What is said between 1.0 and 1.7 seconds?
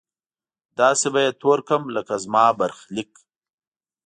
به يې تور